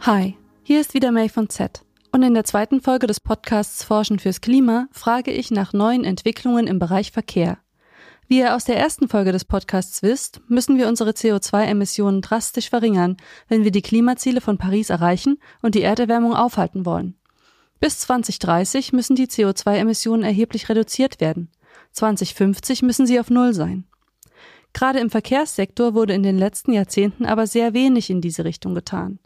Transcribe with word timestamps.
Hi, 0.00 0.36
hier 0.62 0.80
ist 0.80 0.94
wieder 0.94 1.12
May 1.12 1.28
von 1.28 1.48
Z. 1.48 1.84
Und 2.10 2.22
in 2.22 2.34
der 2.34 2.44
zweiten 2.44 2.80
Folge 2.80 3.06
des 3.06 3.20
Podcasts 3.20 3.84
Forschen 3.84 4.18
fürs 4.18 4.40
Klima 4.40 4.88
frage 4.92 5.30
ich 5.30 5.50
nach 5.50 5.72
neuen 5.72 6.04
Entwicklungen 6.04 6.66
im 6.66 6.78
Bereich 6.78 7.12
Verkehr. 7.12 7.58
Wie 8.26 8.38
ihr 8.38 8.56
aus 8.56 8.64
der 8.64 8.78
ersten 8.78 9.08
Folge 9.08 9.32
des 9.32 9.44
Podcasts 9.44 10.02
wisst, 10.02 10.40
müssen 10.48 10.78
wir 10.78 10.88
unsere 10.88 11.10
CO2-Emissionen 11.10 12.22
drastisch 12.22 12.70
verringern, 12.70 13.16
wenn 13.48 13.64
wir 13.64 13.72
die 13.72 13.82
Klimaziele 13.82 14.40
von 14.40 14.56
Paris 14.56 14.88
erreichen 14.88 15.38
und 15.62 15.74
die 15.74 15.82
Erderwärmung 15.82 16.34
aufhalten 16.34 16.86
wollen. 16.86 17.16
Bis 17.80 17.98
2030 17.98 18.92
müssen 18.92 19.16
die 19.16 19.26
CO2-Emissionen 19.26 20.22
erheblich 20.22 20.68
reduziert 20.68 21.20
werden. 21.20 21.50
2050 21.92 22.82
müssen 22.82 23.06
sie 23.06 23.18
auf 23.20 23.30
Null 23.30 23.52
sein. 23.52 23.84
Gerade 24.72 25.00
im 25.00 25.10
Verkehrssektor 25.10 25.94
wurde 25.94 26.14
in 26.14 26.22
den 26.22 26.38
letzten 26.38 26.72
Jahrzehnten 26.72 27.26
aber 27.26 27.46
sehr 27.46 27.74
wenig 27.74 28.10
in 28.10 28.20
diese 28.20 28.44
Richtung 28.44 28.74
getan. 28.74 29.18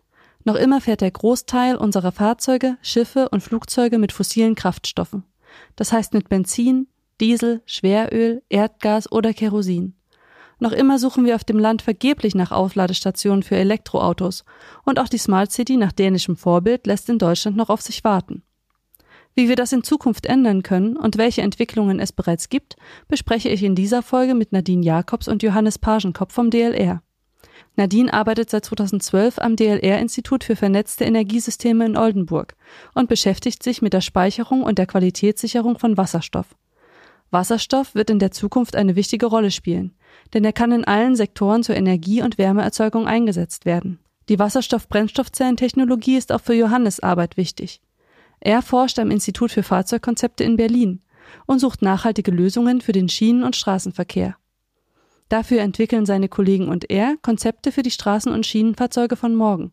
Noch 0.44 0.56
immer 0.56 0.80
fährt 0.80 1.00
der 1.00 1.10
Großteil 1.10 1.76
unserer 1.76 2.12
Fahrzeuge, 2.12 2.76
Schiffe 2.82 3.28
und 3.30 3.42
Flugzeuge 3.42 3.98
mit 3.98 4.12
fossilen 4.12 4.54
Kraftstoffen. 4.54 5.24
Das 5.76 5.92
heißt 5.92 6.12
mit 6.12 6.28
Benzin, 6.28 6.88
Diesel, 7.20 7.62
Schweröl, 7.64 8.42
Erdgas 8.48 9.10
oder 9.10 9.32
Kerosin. 9.32 9.94
Noch 10.58 10.72
immer 10.72 10.98
suchen 10.98 11.24
wir 11.24 11.34
auf 11.34 11.44
dem 11.44 11.58
Land 11.58 11.82
vergeblich 11.82 12.34
nach 12.34 12.52
Aufladestationen 12.52 13.42
für 13.42 13.56
Elektroautos 13.56 14.44
und 14.84 14.98
auch 14.98 15.08
die 15.08 15.18
Smart 15.18 15.52
City 15.52 15.76
nach 15.76 15.92
dänischem 15.92 16.36
Vorbild 16.36 16.86
lässt 16.86 17.08
in 17.08 17.18
Deutschland 17.18 17.56
noch 17.56 17.70
auf 17.70 17.80
sich 17.80 18.04
warten. 18.04 18.42
Wie 19.34 19.48
wir 19.48 19.56
das 19.56 19.72
in 19.72 19.82
Zukunft 19.82 20.26
ändern 20.26 20.62
können 20.62 20.96
und 20.96 21.18
welche 21.18 21.42
Entwicklungen 21.42 21.98
es 21.98 22.12
bereits 22.12 22.48
gibt, 22.48 22.76
bespreche 23.08 23.48
ich 23.48 23.64
in 23.64 23.74
dieser 23.74 24.02
Folge 24.02 24.34
mit 24.34 24.52
Nadine 24.52 24.84
Jakobs 24.84 25.26
und 25.26 25.42
Johannes 25.42 25.78
Pagenkopf 25.78 26.32
vom 26.32 26.50
DLR. 26.50 27.02
Nadine 27.76 28.12
arbeitet 28.12 28.50
seit 28.50 28.64
2012 28.64 29.40
am 29.40 29.56
DLR-Institut 29.56 30.44
für 30.44 30.54
vernetzte 30.54 31.04
Energiesysteme 31.04 31.84
in 31.84 31.96
Oldenburg 31.96 32.54
und 32.94 33.08
beschäftigt 33.08 33.64
sich 33.64 33.82
mit 33.82 33.92
der 33.92 34.00
Speicherung 34.00 34.62
und 34.62 34.78
der 34.78 34.86
Qualitätssicherung 34.86 35.78
von 35.80 35.96
Wasserstoff. 35.96 36.54
Wasserstoff 37.32 37.96
wird 37.96 38.10
in 38.10 38.20
der 38.20 38.30
Zukunft 38.30 38.76
eine 38.76 38.94
wichtige 38.94 39.26
Rolle 39.26 39.50
spielen, 39.50 39.96
denn 40.32 40.44
er 40.44 40.52
kann 40.52 40.70
in 40.70 40.84
allen 40.84 41.16
Sektoren 41.16 41.64
zur 41.64 41.74
Energie- 41.74 42.22
und 42.22 42.38
Wärmeerzeugung 42.38 43.08
eingesetzt 43.08 43.64
werden. 43.64 43.98
Die 44.28 44.38
Wasserstoff-Brennstoffzellentechnologie 44.38 46.16
ist 46.16 46.30
auch 46.30 46.40
für 46.40 46.54
Johannes 46.54 47.00
Arbeit 47.00 47.36
wichtig. 47.36 47.80
Er 48.44 48.60
forscht 48.60 48.98
am 48.98 49.10
Institut 49.10 49.50
für 49.50 49.62
Fahrzeugkonzepte 49.62 50.44
in 50.44 50.56
Berlin 50.56 51.00
und 51.46 51.60
sucht 51.60 51.80
nachhaltige 51.80 52.30
Lösungen 52.30 52.82
für 52.82 52.92
den 52.92 53.08
Schienen- 53.08 53.42
und 53.42 53.56
Straßenverkehr. 53.56 54.36
Dafür 55.30 55.62
entwickeln 55.62 56.04
seine 56.04 56.28
Kollegen 56.28 56.68
und 56.68 56.90
er 56.90 57.16
Konzepte 57.22 57.72
für 57.72 57.82
die 57.82 57.90
Straßen- 57.90 58.30
und 58.30 58.44
Schienenfahrzeuge 58.44 59.16
von 59.16 59.34
morgen, 59.34 59.72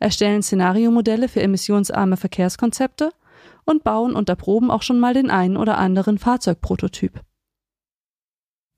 erstellen 0.00 0.42
Szenariomodelle 0.42 1.28
für 1.28 1.40
emissionsarme 1.40 2.16
Verkehrskonzepte 2.16 3.12
und 3.64 3.84
bauen 3.84 4.16
und 4.16 4.28
erproben 4.28 4.72
auch 4.72 4.82
schon 4.82 4.98
mal 4.98 5.14
den 5.14 5.30
einen 5.30 5.56
oder 5.56 5.78
anderen 5.78 6.18
Fahrzeugprototyp. 6.18 7.20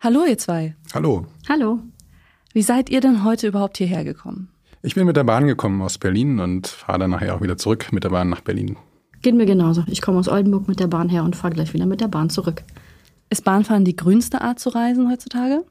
Hallo 0.00 0.26
ihr 0.26 0.36
zwei. 0.36 0.76
Hallo. 0.92 1.24
Hallo. 1.48 1.78
Wie 2.52 2.62
seid 2.62 2.90
ihr 2.90 3.00
denn 3.00 3.24
heute 3.24 3.46
überhaupt 3.46 3.78
hierher 3.78 4.04
gekommen? 4.04 4.50
Ich 4.82 4.94
bin 4.94 5.06
mit 5.06 5.16
der 5.16 5.24
Bahn 5.24 5.46
gekommen 5.46 5.80
aus 5.80 5.96
Berlin 5.96 6.38
und 6.38 6.66
fahre 6.66 6.98
dann 6.98 7.12
nachher 7.12 7.34
auch 7.34 7.40
wieder 7.40 7.56
zurück 7.56 7.92
mit 7.92 8.04
der 8.04 8.10
Bahn 8.10 8.28
nach 8.28 8.42
Berlin. 8.42 8.76
Geht 9.22 9.36
mir 9.36 9.46
genauso. 9.46 9.84
Ich 9.86 10.02
komme 10.02 10.18
aus 10.18 10.28
Oldenburg 10.28 10.66
mit 10.66 10.80
der 10.80 10.88
Bahn 10.88 11.08
her 11.08 11.22
und 11.22 11.36
fahre 11.36 11.54
gleich 11.54 11.72
wieder 11.72 11.86
mit 11.86 12.00
der 12.00 12.08
Bahn 12.08 12.28
zurück. 12.28 12.64
Ist 13.30 13.44
Bahnfahren 13.44 13.84
die 13.84 13.96
grünste 13.96 14.40
Art 14.40 14.58
zu 14.58 14.68
reisen 14.70 15.10
heutzutage? 15.10 15.64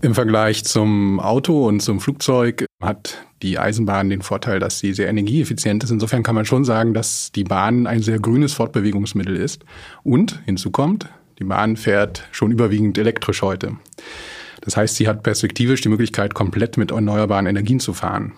Im 0.00 0.14
Vergleich 0.14 0.64
zum 0.64 1.18
Auto 1.18 1.66
und 1.66 1.80
zum 1.80 1.98
Flugzeug 1.98 2.66
hat 2.80 3.18
die 3.42 3.58
Eisenbahn 3.58 4.10
den 4.10 4.22
Vorteil, 4.22 4.60
dass 4.60 4.78
sie 4.78 4.94
sehr 4.94 5.08
energieeffizient 5.08 5.82
ist. 5.82 5.90
Insofern 5.90 6.22
kann 6.22 6.36
man 6.36 6.44
schon 6.44 6.64
sagen, 6.64 6.94
dass 6.94 7.32
die 7.32 7.42
Bahn 7.42 7.88
ein 7.88 8.00
sehr 8.00 8.20
grünes 8.20 8.52
Fortbewegungsmittel 8.52 9.34
ist. 9.34 9.64
Und 10.04 10.40
hinzu 10.44 10.70
kommt, 10.70 11.08
die 11.40 11.44
Bahn 11.44 11.76
fährt 11.76 12.28
schon 12.30 12.52
überwiegend 12.52 12.96
elektrisch 12.96 13.42
heute. 13.42 13.76
Das 14.60 14.76
heißt, 14.76 14.94
sie 14.94 15.08
hat 15.08 15.24
perspektivisch 15.24 15.80
die 15.80 15.88
Möglichkeit, 15.88 16.32
komplett 16.32 16.76
mit 16.76 16.92
erneuerbaren 16.92 17.46
Energien 17.46 17.80
zu 17.80 17.92
fahren. 17.92 18.34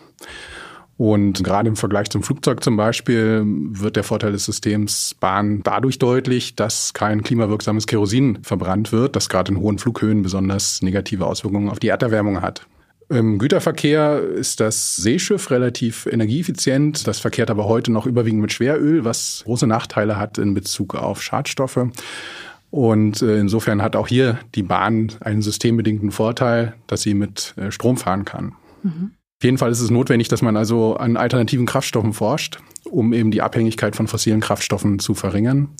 Und 1.00 1.42
gerade 1.42 1.66
im 1.66 1.76
Vergleich 1.76 2.10
zum 2.10 2.22
Flugzeug 2.22 2.62
zum 2.62 2.76
Beispiel 2.76 3.42
wird 3.46 3.96
der 3.96 4.04
Vorteil 4.04 4.32
des 4.32 4.44
Systems 4.44 5.16
Bahn 5.18 5.62
dadurch 5.62 5.98
deutlich, 5.98 6.56
dass 6.56 6.92
kein 6.92 7.22
klimawirksames 7.22 7.86
Kerosin 7.86 8.40
verbrannt 8.42 8.92
wird, 8.92 9.16
das 9.16 9.30
gerade 9.30 9.50
in 9.50 9.60
hohen 9.60 9.78
Flughöhen 9.78 10.20
besonders 10.20 10.82
negative 10.82 11.24
Auswirkungen 11.24 11.70
auf 11.70 11.78
die 11.78 11.88
Erderwärmung 11.88 12.42
hat. 12.42 12.66
Im 13.08 13.38
Güterverkehr 13.38 14.20
ist 14.20 14.60
das 14.60 14.96
Seeschiff 14.96 15.50
relativ 15.50 16.04
energieeffizient. 16.04 17.06
Das 17.06 17.18
verkehrt 17.18 17.48
aber 17.48 17.64
heute 17.64 17.90
noch 17.90 18.04
überwiegend 18.04 18.42
mit 18.42 18.52
Schweröl, 18.52 19.02
was 19.02 19.40
große 19.46 19.66
Nachteile 19.66 20.18
hat 20.18 20.36
in 20.36 20.52
Bezug 20.52 20.94
auf 20.94 21.22
Schadstoffe. 21.22 21.80
Und 22.68 23.22
äh, 23.22 23.38
insofern 23.38 23.80
hat 23.80 23.96
auch 23.96 24.06
hier 24.06 24.38
die 24.54 24.64
Bahn 24.64 25.12
einen 25.20 25.40
systembedingten 25.40 26.10
Vorteil, 26.10 26.74
dass 26.88 27.00
sie 27.00 27.14
mit 27.14 27.54
äh, 27.56 27.70
Strom 27.70 27.96
fahren 27.96 28.26
kann. 28.26 28.52
Mhm. 28.82 29.12
Auf 29.40 29.44
jeden 29.44 29.56
Fall 29.56 29.70
ist 29.70 29.80
es 29.80 29.90
notwendig, 29.90 30.28
dass 30.28 30.42
man 30.42 30.54
also 30.54 30.96
an 30.96 31.16
alternativen 31.16 31.64
Kraftstoffen 31.64 32.12
forscht, 32.12 32.58
um 32.84 33.14
eben 33.14 33.30
die 33.30 33.40
Abhängigkeit 33.40 33.96
von 33.96 34.06
fossilen 34.06 34.40
Kraftstoffen 34.40 34.98
zu 34.98 35.14
verringern. 35.14 35.70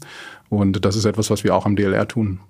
Und 0.49 0.83
das 0.83 0.97
ist 0.97 1.05
etwas, 1.05 1.29
was 1.29 1.45
wir 1.45 1.55
auch 1.55 1.67
am 1.67 1.77
DLR 1.77 2.09
tun. 2.09 2.41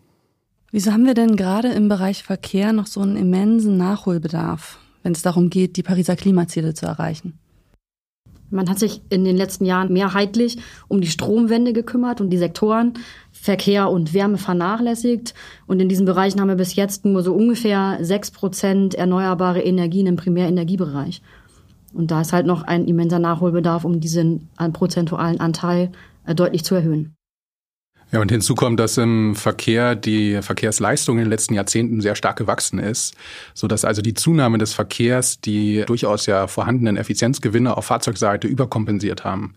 Wieso 0.70 0.92
haben 0.92 1.06
wir 1.06 1.14
denn 1.14 1.34
gerade 1.34 1.72
im 1.72 1.88
Bereich 1.88 2.22
Verkehr 2.22 2.72
noch 2.72 2.86
so 2.86 3.00
einen 3.00 3.16
immensen 3.16 3.76
Nachholbedarf, 3.76 4.78
wenn 5.02 5.10
es 5.10 5.22
darum 5.22 5.50
geht, 5.50 5.76
die 5.76 5.82
Pariser 5.82 6.14
Klimaziele 6.14 6.74
zu 6.74 6.86
erreichen? 6.86 7.40
Man 8.50 8.70
hat 8.70 8.78
sich 8.78 9.02
in 9.10 9.24
den 9.24 9.36
letzten 9.36 9.64
Jahren 9.64 9.92
mehrheitlich 9.92 10.58
um 10.86 11.00
die 11.00 11.10
Stromwende 11.10 11.72
gekümmert 11.72 12.20
und 12.20 12.30
die 12.30 12.38
Sektoren 12.38 12.94
Verkehr 13.40 13.90
und 13.90 14.12
Wärme 14.12 14.36
vernachlässigt. 14.36 15.34
Und 15.66 15.80
in 15.80 15.88
diesen 15.88 16.04
Bereichen 16.04 16.40
haben 16.40 16.48
wir 16.48 16.56
bis 16.56 16.74
jetzt 16.74 17.04
nur 17.04 17.22
so 17.22 17.32
ungefähr 17.32 17.98
sechs 18.02 18.30
Prozent 18.30 18.94
erneuerbare 18.94 19.62
Energien 19.62 20.06
im 20.06 20.16
Primärenergiebereich. 20.16 21.22
Und 21.92 22.10
da 22.10 22.20
ist 22.20 22.32
halt 22.32 22.46
noch 22.46 22.62
ein 22.62 22.86
immenser 22.86 23.18
Nachholbedarf, 23.18 23.84
um 23.84 24.00
diesen 24.00 24.48
prozentualen 24.72 25.40
Anteil 25.40 25.90
äh, 26.26 26.34
deutlich 26.34 26.64
zu 26.64 26.74
erhöhen. 26.74 27.14
Ja, 28.12 28.20
und 28.20 28.30
hinzu 28.30 28.56
kommt, 28.56 28.80
dass 28.80 28.98
im 28.98 29.36
Verkehr 29.36 29.94
die 29.94 30.42
Verkehrsleistung 30.42 31.18
in 31.18 31.24
den 31.24 31.30
letzten 31.30 31.54
Jahrzehnten 31.54 32.00
sehr 32.00 32.16
stark 32.16 32.36
gewachsen 32.36 32.80
ist, 32.80 33.14
so 33.54 33.68
dass 33.68 33.84
also 33.84 34.02
die 34.02 34.14
Zunahme 34.14 34.58
des 34.58 34.74
Verkehrs 34.74 35.40
die 35.40 35.84
durchaus 35.86 36.26
ja 36.26 36.48
vorhandenen 36.48 36.96
Effizienzgewinne 36.96 37.76
auf 37.76 37.86
Fahrzeugseite 37.86 38.48
überkompensiert 38.48 39.24
haben. 39.24 39.54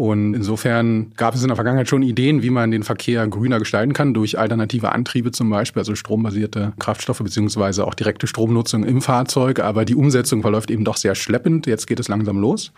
Und 0.00 0.32
insofern 0.32 1.12
gab 1.18 1.34
es 1.34 1.42
in 1.42 1.48
der 1.48 1.56
Vergangenheit 1.56 1.86
schon 1.86 2.00
Ideen, 2.00 2.42
wie 2.42 2.48
man 2.48 2.70
den 2.70 2.84
Verkehr 2.84 3.28
grüner 3.28 3.58
gestalten 3.58 3.92
kann, 3.92 4.14
durch 4.14 4.38
alternative 4.38 4.92
Antriebe 4.92 5.30
zum 5.30 5.50
Beispiel, 5.50 5.80
also 5.80 5.94
strombasierte 5.94 6.72
Kraftstoffe 6.78 7.18
beziehungsweise 7.18 7.86
auch 7.86 7.92
direkte 7.92 8.26
Stromnutzung 8.26 8.84
im 8.84 9.02
Fahrzeug. 9.02 9.60
Aber 9.60 9.84
die 9.84 9.94
Umsetzung 9.94 10.40
verläuft 10.40 10.70
eben 10.70 10.86
doch 10.86 10.96
sehr 10.96 11.14
schleppend. 11.14 11.66
Jetzt 11.66 11.86
geht 11.86 12.00
es 12.00 12.08
langsam 12.08 12.38
los, 12.38 12.72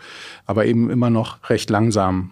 aber 0.45 0.65
eben 0.65 0.89
immer 0.89 1.09
noch 1.09 1.49
recht 1.49 1.69
langsam. 1.69 2.31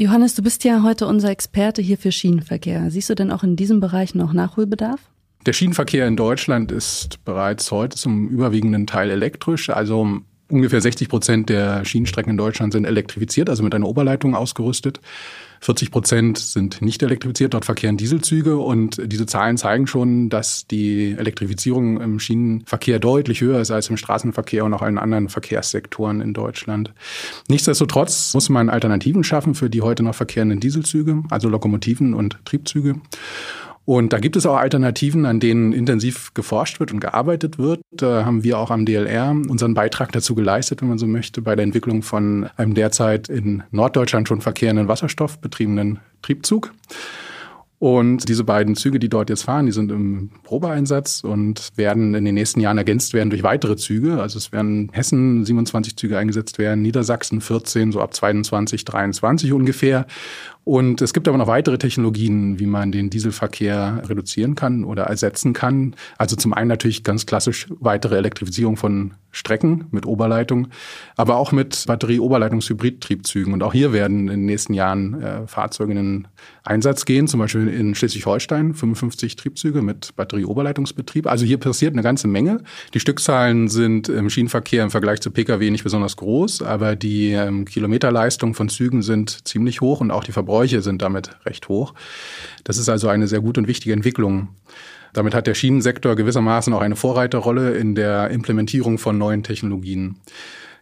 Johannes, 0.00 0.34
du 0.34 0.42
bist 0.42 0.64
ja 0.64 0.82
heute 0.82 1.06
unser 1.06 1.30
Experte 1.30 1.80
hier 1.80 1.96
für 1.96 2.10
Schienenverkehr. 2.10 2.90
Siehst 2.90 3.08
du 3.08 3.14
denn 3.14 3.30
auch 3.30 3.44
in 3.44 3.54
diesem 3.54 3.78
Bereich 3.78 4.16
noch 4.16 4.32
Nachholbedarf? 4.32 4.98
Der 5.46 5.52
Schienenverkehr 5.52 6.08
in 6.08 6.16
Deutschland 6.16 6.72
ist 6.72 7.24
bereits 7.24 7.70
heute 7.70 7.96
zum 7.96 8.30
überwiegenden 8.30 8.88
Teil 8.88 9.10
elektrisch. 9.10 9.70
Also 9.70 10.22
ungefähr 10.48 10.80
60 10.80 11.08
Prozent 11.08 11.48
der 11.48 11.84
Schienenstrecken 11.84 12.30
in 12.30 12.36
Deutschland 12.36 12.72
sind 12.72 12.84
elektrifiziert, 12.84 13.50
also 13.50 13.62
mit 13.62 13.74
einer 13.74 13.86
Oberleitung 13.86 14.34
ausgerüstet. 14.34 15.00
40 15.60 15.90
Prozent 15.90 16.38
sind 16.38 16.82
nicht 16.82 17.02
elektrifiziert, 17.02 17.54
dort 17.54 17.64
verkehren 17.64 17.96
Dieselzüge 17.96 18.58
und 18.58 19.00
diese 19.04 19.26
Zahlen 19.26 19.56
zeigen 19.56 19.86
schon, 19.86 20.28
dass 20.28 20.66
die 20.66 21.16
Elektrifizierung 21.18 22.00
im 22.00 22.20
Schienenverkehr 22.20 22.98
deutlich 22.98 23.40
höher 23.40 23.60
ist 23.60 23.70
als 23.70 23.88
im 23.88 23.96
Straßenverkehr 23.96 24.64
und 24.64 24.74
auch 24.74 24.82
in 24.82 24.98
anderen 24.98 25.28
Verkehrssektoren 25.28 26.20
in 26.20 26.34
Deutschland. 26.34 26.92
Nichtsdestotrotz 27.48 28.34
muss 28.34 28.48
man 28.48 28.68
Alternativen 28.68 29.24
schaffen 29.24 29.54
für 29.54 29.70
die 29.70 29.82
heute 29.82 30.02
noch 30.02 30.14
verkehrenden 30.14 30.60
Dieselzüge, 30.60 31.22
also 31.30 31.48
Lokomotiven 31.48 32.14
und 32.14 32.38
Triebzüge. 32.44 32.96
Und 33.86 34.12
da 34.12 34.18
gibt 34.18 34.34
es 34.34 34.44
auch 34.46 34.56
Alternativen, 34.56 35.26
an 35.26 35.38
denen 35.38 35.72
intensiv 35.72 36.34
geforscht 36.34 36.80
wird 36.80 36.92
und 36.92 36.98
gearbeitet 36.98 37.56
wird. 37.56 37.80
Da 37.92 38.24
haben 38.24 38.42
wir 38.42 38.58
auch 38.58 38.72
am 38.72 38.84
DLR 38.84 39.30
unseren 39.30 39.74
Beitrag 39.74 40.10
dazu 40.10 40.34
geleistet, 40.34 40.82
wenn 40.82 40.88
man 40.88 40.98
so 40.98 41.06
möchte, 41.06 41.40
bei 41.40 41.54
der 41.54 41.62
Entwicklung 41.62 42.02
von 42.02 42.50
einem 42.56 42.74
derzeit 42.74 43.28
in 43.28 43.62
Norddeutschland 43.70 44.26
schon 44.26 44.40
verkehrenden 44.40 44.88
wasserstoffbetriebenen 44.88 46.00
Triebzug. 46.20 46.72
Und 47.78 48.28
diese 48.28 48.42
beiden 48.42 48.74
Züge, 48.74 48.98
die 48.98 49.10
dort 49.10 49.28
jetzt 49.28 49.42
fahren, 49.42 49.66
die 49.66 49.72
sind 49.72 49.92
im 49.92 50.30
Probeeinsatz 50.42 51.22
und 51.22 51.72
werden 51.76 52.14
in 52.14 52.24
den 52.24 52.34
nächsten 52.34 52.58
Jahren 52.60 52.78
ergänzt 52.78 53.12
werden 53.12 53.28
durch 53.28 53.42
weitere 53.42 53.76
Züge. 53.76 54.20
Also 54.20 54.38
es 54.38 54.50
werden 54.50 54.88
Hessen 54.92 55.44
27 55.44 55.94
Züge 55.96 56.16
eingesetzt 56.16 56.58
werden, 56.58 56.80
Niedersachsen 56.82 57.42
14, 57.42 57.92
so 57.92 58.00
ab 58.00 58.14
22, 58.14 58.84
23 58.84 59.52
ungefähr. 59.52 60.06
Und 60.66 61.00
es 61.00 61.14
gibt 61.14 61.28
aber 61.28 61.38
noch 61.38 61.46
weitere 61.46 61.78
Technologien, 61.78 62.58
wie 62.58 62.66
man 62.66 62.90
den 62.90 63.08
Dieselverkehr 63.08 64.02
reduzieren 64.08 64.56
kann 64.56 64.82
oder 64.82 65.04
ersetzen 65.04 65.52
kann. 65.52 65.94
Also 66.18 66.34
zum 66.34 66.52
einen 66.52 66.66
natürlich 66.66 67.04
ganz 67.04 67.24
klassisch 67.24 67.68
weitere 67.78 68.16
Elektrifizierung 68.16 68.76
von 68.76 69.14
Strecken 69.30 69.84
mit 69.90 70.06
Oberleitung, 70.06 70.68
aber 71.16 71.36
auch 71.36 71.52
mit 71.52 71.84
Batterie-Oberleitungshybrid-Triebzügen. 71.86 73.52
Und 73.52 73.62
auch 73.62 73.74
hier 73.74 73.92
werden 73.92 74.22
in 74.22 74.40
den 74.40 74.46
nächsten 74.46 74.74
Jahren 74.74 75.22
äh, 75.22 75.46
Fahrzeuge 75.46 75.92
in 75.92 75.98
den 75.98 76.28
Einsatz 76.64 77.04
gehen, 77.04 77.28
zum 77.28 77.40
Beispiel 77.40 77.68
in 77.68 77.94
Schleswig-Holstein 77.94 78.74
55 78.74 79.36
Triebzüge 79.36 79.82
mit 79.82 80.16
Batterie-Oberleitungsbetrieb. 80.16 81.26
Also 81.26 81.44
hier 81.44 81.58
passiert 81.58 81.92
eine 81.92 82.02
ganze 82.02 82.26
Menge. 82.28 82.62
Die 82.94 83.00
Stückzahlen 83.00 83.68
sind 83.68 84.08
im 84.08 84.30
Schienenverkehr 84.30 84.82
im 84.82 84.90
Vergleich 84.90 85.20
zu 85.20 85.30
Pkw 85.30 85.70
nicht 85.70 85.84
besonders 85.84 86.16
groß, 86.16 86.62
aber 86.62 86.96
die 86.96 87.32
ähm, 87.32 87.66
Kilometerleistung 87.66 88.54
von 88.54 88.68
Zügen 88.68 89.02
sind 89.02 89.46
ziemlich 89.46 89.80
hoch 89.80 90.00
und 90.00 90.10
auch 90.10 90.24
die 90.24 90.32
Verbräuche 90.56 90.80
sind 90.80 91.02
damit 91.02 91.36
recht 91.44 91.68
hoch. 91.68 91.92
Das 92.64 92.78
ist 92.78 92.88
also 92.88 93.08
eine 93.08 93.28
sehr 93.28 93.40
gute 93.40 93.60
und 93.60 93.68
wichtige 93.68 93.92
Entwicklung. 93.92 94.48
Damit 95.12 95.34
hat 95.34 95.46
der 95.46 95.54
Schienensektor 95.54 96.16
gewissermaßen 96.16 96.72
auch 96.72 96.80
eine 96.80 96.96
Vorreiterrolle 96.96 97.74
in 97.76 97.94
der 97.94 98.30
Implementierung 98.30 98.96
von 98.96 99.18
neuen 99.18 99.42
Technologien. 99.42 100.16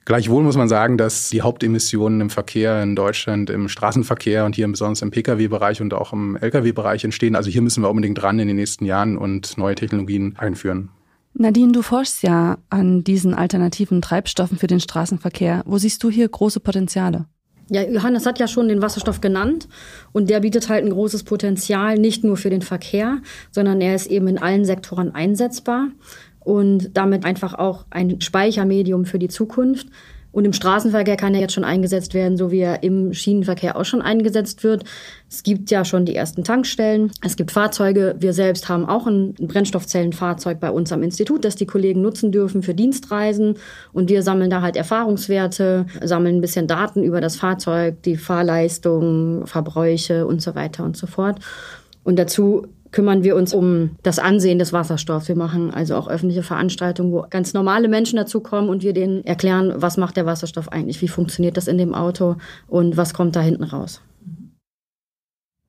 Gleichwohl 0.05 0.45
muss 0.45 0.57
man 0.57 0.69
sagen, 0.69 0.97
dass 0.97 1.29
die 1.31 1.43
Hauptemissionen 1.43 2.21
im 2.21 2.31
Verkehr 2.31 2.83
in 2.85 2.95
Deutschland, 2.95 3.51
im 3.51 3.69
Straßenverkehr 3.69 4.45
und 4.45 4.55
hier 4.55 4.69
besonders 4.69 5.03
im 5.03 5.11
Pkw-Bereich 5.11 5.81
und 5.81 5.93
auch 5.93 6.13
im 6.13 6.37
Lkw-Bereich 6.37 7.03
entstehen. 7.03 7.35
Also 7.35 7.51
hier 7.51 7.63
müssen 7.63 7.83
wir 7.83 7.91
unbedingt 7.91 8.21
dran 8.21 8.39
in 8.39 8.47
den 8.47 8.57
nächsten 8.57 8.85
Jahren 8.85 9.19
und 9.19 9.59
neue 9.59 9.75
Technologien 9.75 10.35
einführen. 10.37 10.91
Nadine, 11.33 11.73
du 11.73 11.83
forschst 11.83 12.23
ja 12.23 12.59
an 12.71 13.03
diesen 13.03 13.35
alternativen 13.35 14.01
Treibstoffen 14.03 14.57
für 14.57 14.69
den 14.69 14.79
Straßenverkehr. 14.79 15.63
Wo 15.67 15.79
siehst 15.79 16.01
du 16.05 16.11
hier 16.11 16.29
große 16.29 16.61
Potenziale? 16.61 17.27
Ja, 17.71 17.83
Johannes 17.83 18.27
hat 18.27 18.39
ja 18.39 18.47
schon 18.47 18.69
den 18.69 18.83
Wasserstoff 18.83 19.21
genannt 19.21 19.69
und 20.13 20.29
der 20.29 20.41
bietet 20.41 20.69
halt 20.69 20.85
ein 20.85 20.91
großes 20.91 21.23
Potenzial, 21.23 21.99
nicht 21.99 22.23
nur 22.23 22.37
für 22.37 22.51
den 22.51 22.63
Verkehr, 22.63 23.19
sondern 23.51 23.81
er 23.81 23.95
ist 23.95 24.07
eben 24.07 24.29
in 24.29 24.39
allen 24.39 24.65
Sektoren 24.65 25.15
einsetzbar 25.15 25.89
und 26.41 26.91
damit 26.95 27.25
einfach 27.25 27.55
auch 27.55 27.87
ein 27.91 28.21
Speichermedium 28.21 29.07
für 29.07 29.19
die 29.19 29.29
Zukunft. 29.29 29.89
Und 30.35 30.45
im 30.45 30.53
Straßenverkehr 30.53 31.17
kann 31.17 31.33
er 31.33 31.41
jetzt 31.41 31.53
schon 31.53 31.63
eingesetzt 31.63 32.13
werden, 32.13 32.37
so 32.37 32.51
wie 32.51 32.59
er 32.59 32.83
im 32.83 33.15
Schienenverkehr 33.15 33.77
auch 33.77 33.85
schon 33.85 34.03
eingesetzt 34.03 34.65
wird. 34.65 34.83
Es 35.31 35.45
gibt 35.45 35.71
ja 35.71 35.85
schon 35.85 36.07
die 36.07 36.17
ersten 36.17 36.43
Tankstellen. 36.43 37.13
Es 37.25 37.37
gibt 37.37 37.53
Fahrzeuge. 37.53 38.17
Wir 38.19 38.33
selbst 38.33 38.69
haben 38.69 38.85
auch 38.85 39.07
ein 39.07 39.35
Brennstoffzellenfahrzeug 39.35 40.59
bei 40.59 40.73
uns 40.73 40.91
am 40.91 41.05
Institut, 41.05 41.45
das 41.45 41.55
die 41.55 41.67
Kollegen 41.67 42.03
nutzen 42.03 42.33
dürfen 42.33 42.65
für 42.65 42.75
Dienstreisen. 42.75 43.59
Und 43.93 44.11
wir 44.11 44.25
sammeln 44.25 44.51
da 44.51 44.61
halt 44.61 44.75
Erfahrungswerte, 44.75 45.87
sammeln 46.03 46.39
ein 46.39 46.41
bisschen 46.41 46.67
Daten 46.67 47.05
über 47.05 47.21
das 47.21 47.37
Fahrzeug, 47.37 48.03
die 48.03 48.17
Fahrleistung, 48.17 49.47
Verbräuche 49.47 50.27
und 50.27 50.43
so 50.43 50.57
weiter 50.57 50.83
und 50.85 50.97
so 50.97 51.07
fort. 51.07 51.39
Und 52.03 52.19
dazu 52.19 52.67
kümmern 52.95 53.25
wir 53.25 53.35
uns 53.35 53.53
um 53.53 53.97
das 54.05 54.21
Ansehen 54.21 54.61
des 54.61 54.73
Wasserstoffs. 54.73 55.27
Wir 55.27 55.35
machen 55.35 55.75
also 55.75 55.97
auch 55.97 56.07
öffentliche 56.07 56.45
Veranstaltungen, 56.45 57.11
wo 57.11 57.27
ganz 57.29 57.53
normale 57.53 57.89
Menschen 57.89 58.17
dazukommen 58.17 58.71
und 58.71 58.85
wir 58.85 58.93
denen 58.93 59.25
erklären, 59.25 59.73
was 59.75 59.97
macht 59.97 60.17
der 60.17 60.27
Wasserstoff 60.27 60.69
eigentlich, 60.69 61.03
wie 61.03 61.09
funktioniert 61.09 61.57
das 61.57 61.67
in 61.67 61.77
dem 61.77 61.93
Auto 61.93 62.37
und 62.69 62.97
was 62.97 63.13
kommt 63.13 63.35
da 63.35 63.41
hinten 63.41 63.65
raus. 63.65 64.01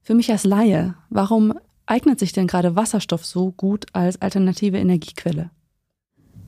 Für 0.04 0.14
mich 0.14 0.32
als 0.32 0.44
Laie, 0.44 0.94
warum 1.10 1.56
eignet 1.88 2.20
sich 2.20 2.32
denn 2.32 2.46
gerade 2.46 2.76
Wasserstoff 2.76 3.26
so 3.26 3.52
gut 3.52 3.88
als 3.94 4.22
alternative 4.22 4.78
Energiequelle? 4.78 5.50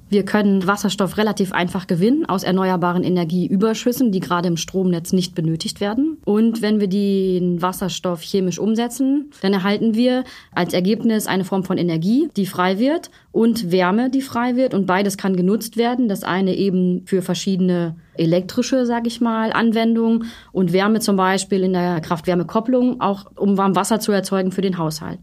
Wir 0.10 0.26
können 0.26 0.68
Wasserstoff 0.68 1.18
relativ 1.18 1.54
einfach 1.54 1.88
gewinnen 1.88 2.28
aus 2.28 2.44
erneuerbaren 2.44 3.04
Energieüberschüssen, 3.04 4.12
die 4.12 4.20
gerade 4.20 4.48
im 4.48 4.58
Stromnetz 4.58 5.12
nicht 5.12 5.34
benötigt 5.34 5.82
werden. 5.82 6.17
Und 6.28 6.62
wenn 6.62 6.82
wir 6.82 6.90
den 6.90 7.62
Wasserstoff 7.62 8.22
chemisch 8.22 8.60
umsetzen, 8.60 9.32
dann 9.42 9.54
erhalten 9.54 9.96
wir 9.96 10.26
als 10.52 10.74
Ergebnis 10.74 11.26
eine 11.26 11.46
Form 11.46 11.64
von 11.64 11.78
Energie, 11.78 12.28
die 12.36 12.46
frei 12.46 12.80
wird 12.80 13.12
und 13.32 13.72
Wärme, 13.72 14.10
die 14.10 14.22
frei 14.22 14.58
wird. 14.58 14.74
Und 14.74 14.88
beides 14.88 15.18
kann 15.18 15.38
genutzt 15.38 15.78
werden. 15.78 16.10
Das 16.10 16.24
eine 16.24 16.54
eben 16.54 17.04
für 17.06 17.22
verschiedene 17.22 17.96
elektrische, 18.16 18.86
sage 18.86 19.08
ich 19.08 19.22
mal, 19.22 19.54
Anwendungen 19.54 20.26
und 20.52 20.74
Wärme 20.74 21.00
zum 21.00 21.16
Beispiel 21.16 21.64
in 21.64 21.72
der 21.72 22.02
Kraft-Wärme-Kopplung, 22.02 23.00
auch 23.00 23.32
um 23.38 23.58
warm 23.58 23.78
Wasser 23.78 24.02
zu 24.02 24.12
erzeugen 24.12 24.52
für 24.52 24.60
den 24.60 24.78
Haushalt. 24.78 25.20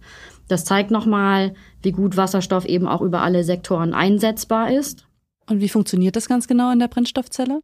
Das 0.49 0.65
zeigt 0.65 0.91
nochmal, 0.91 1.53
wie 1.83 1.93
gut 1.93 2.17
Wasserstoff 2.17 2.65
eben 2.65 2.89
auch 2.89 3.03
über 3.03 3.21
alle 3.21 3.45
Sektoren 3.45 3.93
einsetzbar 3.93 4.73
ist. 4.73 5.07
Und 5.51 5.61
wie 5.61 5.69
funktioniert 5.69 6.17
das 6.17 6.29
ganz 6.29 6.49
genau 6.49 6.73
in 6.73 6.79
der 6.79 6.89
Brennstoffzelle? 6.89 7.61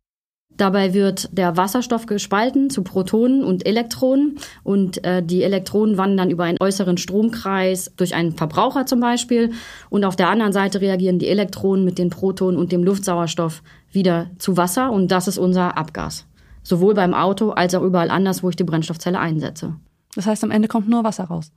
Dabei 0.61 0.93
wird 0.93 1.31
der 1.33 1.57
Wasserstoff 1.57 2.05
gespalten 2.05 2.69
zu 2.69 2.83
Protonen 2.83 3.45
und 3.45 3.67
Elektronen 3.67 4.37
und 4.63 5.03
äh, 5.07 5.23
die 5.23 5.43
Elektronen 5.43 5.97
wandern 5.97 6.29
über 6.29 6.45
einen 6.45 6.59
äußeren 6.61 6.99
Stromkreis 6.99 7.91
durch 7.97 8.15
einen 8.15 8.33
Verbraucher 8.33 8.85
zum 8.85 9.01
Beispiel 9.01 9.53
und 9.89 10.05
auf 10.05 10.17
der 10.17 10.29
anderen 10.29 10.53
Seite 10.53 10.83
reagieren 10.83 11.19
die 11.19 11.29
Elektronen 11.29 11.87
mit 11.87 11.97
den 11.97 12.11
Protonen 12.11 12.59
und 12.59 12.73
dem 12.73 12.85
Luftsauerstoff 12.85 13.63
wieder 13.91 14.27
zu 14.37 14.59
Wasser 14.59 14.93
und 14.93 15.11
das 15.11 15.29
ist 15.29 15.39
unser 15.39 15.79
Abgas. 15.79 16.27
Sowohl 16.63 16.93
beim 16.93 17.15
Auto 17.15 17.53
als 17.53 17.75
auch 17.75 17.83
überall 17.83 18.11
anders, 18.11 18.43
wo 18.43 18.51
ich 18.51 18.57
die 18.57 18.65
Brennstoffzelle 18.65 19.19
einsetze. 19.19 19.77
Das 20.15 20.27
heißt, 20.27 20.45
am 20.45 20.51
Ende 20.51 20.69
kommt 20.69 20.91
nur 20.91 21.05
Wasser 21.05 21.25
raus. 21.25 21.53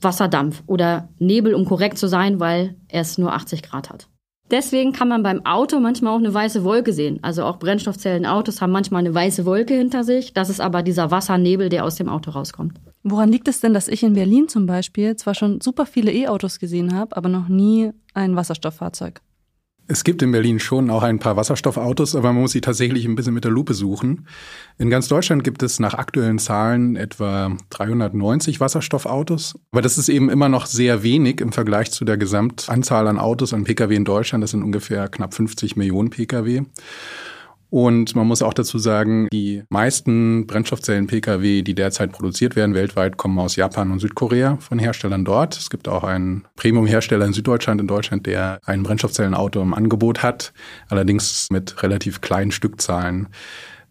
Wasserdampf 0.00 0.62
oder 0.68 1.08
Nebel, 1.18 1.54
um 1.54 1.64
korrekt 1.64 1.98
zu 1.98 2.06
sein, 2.06 2.38
weil 2.38 2.76
es 2.86 3.18
nur 3.18 3.32
80 3.32 3.64
Grad 3.64 3.90
hat. 3.90 4.06
Deswegen 4.50 4.92
kann 4.92 5.08
man 5.08 5.22
beim 5.22 5.44
Auto 5.46 5.80
manchmal 5.80 6.12
auch 6.12 6.18
eine 6.18 6.32
weiße 6.32 6.64
Wolke 6.64 6.92
sehen. 6.92 7.18
Also 7.22 7.44
auch 7.44 7.58
Brennstoffzellenautos 7.58 8.60
haben 8.60 8.72
manchmal 8.72 9.00
eine 9.00 9.14
weiße 9.14 9.46
Wolke 9.46 9.74
hinter 9.74 10.04
sich. 10.04 10.34
Das 10.34 10.50
ist 10.50 10.60
aber 10.60 10.82
dieser 10.82 11.10
Wassernebel, 11.10 11.70
der 11.70 11.84
aus 11.84 11.96
dem 11.96 12.08
Auto 12.08 12.30
rauskommt. 12.30 12.78
Woran 13.02 13.30
liegt 13.30 13.48
es 13.48 13.60
denn, 13.60 13.74
dass 13.74 13.88
ich 13.88 14.02
in 14.02 14.12
Berlin 14.14 14.48
zum 14.48 14.66
Beispiel 14.66 15.16
zwar 15.16 15.34
schon 15.34 15.60
super 15.60 15.86
viele 15.86 16.12
E-Autos 16.12 16.58
gesehen 16.58 16.94
habe, 16.94 17.16
aber 17.16 17.28
noch 17.28 17.48
nie 17.48 17.92
ein 18.12 18.36
Wasserstofffahrzeug? 18.36 19.20
Es 19.86 20.02
gibt 20.02 20.22
in 20.22 20.32
Berlin 20.32 20.60
schon 20.60 20.88
auch 20.88 21.02
ein 21.02 21.18
paar 21.18 21.36
Wasserstoffautos, 21.36 22.16
aber 22.16 22.32
man 22.32 22.42
muss 22.42 22.52
sie 22.52 22.62
tatsächlich 22.62 23.04
ein 23.04 23.16
bisschen 23.16 23.34
mit 23.34 23.44
der 23.44 23.50
Lupe 23.50 23.74
suchen. 23.74 24.26
In 24.78 24.88
ganz 24.88 25.08
Deutschland 25.08 25.44
gibt 25.44 25.62
es 25.62 25.78
nach 25.78 25.92
aktuellen 25.92 26.38
Zahlen 26.38 26.96
etwa 26.96 27.54
390 27.68 28.60
Wasserstoffautos. 28.60 29.58
Aber 29.72 29.82
das 29.82 29.98
ist 29.98 30.08
eben 30.08 30.30
immer 30.30 30.48
noch 30.48 30.64
sehr 30.64 31.02
wenig 31.02 31.42
im 31.42 31.52
Vergleich 31.52 31.90
zu 31.90 32.06
der 32.06 32.16
Gesamtanzahl 32.16 33.08
an 33.08 33.18
Autos 33.18 33.52
an 33.52 33.64
Pkw 33.64 33.94
in 33.94 34.06
Deutschland. 34.06 34.42
Das 34.42 34.52
sind 34.52 34.62
ungefähr 34.62 35.08
knapp 35.08 35.34
50 35.34 35.76
Millionen 35.76 36.08
Pkw. 36.08 36.62
Und 37.74 38.14
man 38.14 38.28
muss 38.28 38.40
auch 38.40 38.54
dazu 38.54 38.78
sagen, 38.78 39.26
die 39.32 39.64
meisten 39.68 40.46
Brennstoffzellen-Pkw, 40.46 41.62
die 41.62 41.74
derzeit 41.74 42.12
produziert 42.12 42.54
werden 42.54 42.72
weltweit, 42.72 43.16
kommen 43.16 43.36
aus 43.40 43.56
Japan 43.56 43.90
und 43.90 43.98
Südkorea 43.98 44.58
von 44.58 44.78
Herstellern 44.78 45.24
dort. 45.24 45.56
Es 45.56 45.70
gibt 45.70 45.88
auch 45.88 46.04
einen 46.04 46.46
Premium-Hersteller 46.54 47.26
in 47.26 47.32
Süddeutschland, 47.32 47.80
in 47.80 47.88
Deutschland, 47.88 48.26
der 48.26 48.60
ein 48.64 48.84
Brennstoffzellenauto 48.84 49.60
im 49.60 49.74
Angebot 49.74 50.22
hat, 50.22 50.52
allerdings 50.88 51.48
mit 51.50 51.82
relativ 51.82 52.20
kleinen 52.20 52.52
Stückzahlen. 52.52 53.26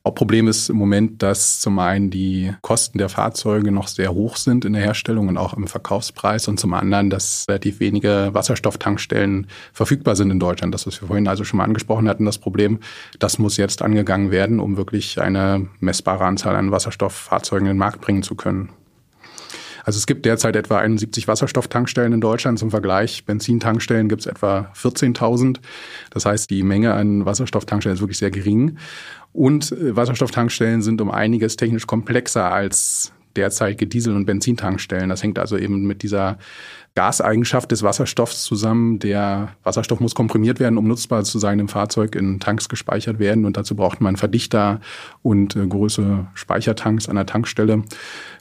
Hauptproblem 0.06 0.50
ist 0.50 0.70
im 0.70 0.76
Moment, 0.76 1.24
dass 1.24 1.62
zum 1.62 1.80
einen 1.80 2.10
die 2.10 2.54
Kosten 2.62 2.98
der 2.98 3.08
Fahrzeuge 3.08 3.72
noch 3.72 3.88
sehr 3.88 4.14
hoch 4.14 4.36
sind 4.36 4.66
in 4.66 4.74
der 4.74 4.82
Herstellung 4.82 5.30
und 5.30 5.38
auch 5.38 5.54
im 5.54 5.66
Verkaufspreis 5.66 6.50
und 6.50 6.60
zum 6.60 6.74
anderen, 6.74 7.10
dass 7.10 7.46
relativ 7.48 7.80
wenige 7.80 8.32
Wasserstofftankstellen 8.34 9.48
verfügbar 9.72 10.18
sind 10.18 10.30
in 10.30 10.42
Deutschland. 10.42 10.74
Das, 10.74 10.86
was 10.86 11.00
wir 11.00 11.08
vorhin 11.08 11.30
also 11.30 11.46
schon 11.46 11.58
mal 11.58 11.64
angesprochen 11.64 12.10
hatten, 12.10 12.26
das 12.26 12.38
Problem, 12.38 12.80
das 13.20 13.40
muss 13.40 13.56
jetzt 13.56 13.82
angegangen 13.82 14.30
werden, 14.30 14.60
um 14.60 14.76
wirklich 14.76 15.22
eine 15.22 15.70
messbare 15.80 16.26
Anzahl 16.26 16.58
an 16.58 16.72
Wasserstofffahrzeugen 16.72 17.68
in 17.68 17.76
den 17.76 17.78
Markt 17.78 18.02
bringen 18.02 18.24
zu 18.24 18.36
können. 18.36 18.72
Also 19.84 19.98
es 19.98 20.08
gibt 20.08 20.26
derzeit 20.26 20.56
etwa 20.56 20.80
71 20.80 21.28
Wasserstofftankstellen 21.28 22.14
in 22.14 22.22
Deutschland. 22.22 22.58
Zum 22.58 22.72
Vergleich, 22.72 23.26
Benzintankstellen 23.26 24.10
gibt 24.10 24.22
es 24.22 24.28
etwa 24.28 24.72
14.000. 24.76 25.58
Das 26.10 26.26
heißt, 26.26 26.50
die 26.50 26.64
Menge 26.64 26.94
an 26.94 27.26
Wasserstofftankstellen 27.26 27.96
ist 27.96 28.02
wirklich 28.02 28.18
sehr 28.18 28.32
gering. 28.32 28.78
Und 29.34 29.72
äh, 29.72 29.96
Wasserstofftankstellen 29.96 30.82
sind 30.82 31.02
um 31.02 31.12
einiges 31.12 31.58
technisch 31.58 31.86
komplexer 31.86 32.52
als 32.52 33.12
derzeitige 33.36 33.88
Diesel- 33.88 34.16
und 34.16 34.26
Benzintankstellen. 34.26 35.10
Das 35.10 35.24
hängt 35.24 35.40
also 35.40 35.58
eben 35.58 35.86
mit 35.86 36.04
dieser 36.04 36.38
Gaseigenschaft 36.96 37.72
des 37.72 37.82
Wasserstoffs 37.82 38.44
zusammen. 38.44 39.00
Der 39.00 39.50
Wasserstoff 39.64 40.00
muss 40.00 40.14
komprimiert 40.14 40.60
werden, 40.60 40.78
um 40.78 40.88
nutzbar 40.88 41.24
zu 41.24 41.40
sein 41.40 41.60
im 41.60 41.68
Fahrzeug, 41.68 42.16
in 42.16 42.40
Tanks 42.40 42.70
gespeichert 42.70 43.20
werden. 43.20 43.46
Und 43.46 43.58
dazu 43.58 43.76
braucht 43.76 44.00
man 44.00 44.16
Verdichter 44.16 44.80
und 45.22 45.56
äh, 45.56 45.66
größere 45.66 46.28
Speichertanks 46.36 47.10
an 47.10 47.16
der 47.16 47.26
Tankstelle. 47.26 47.84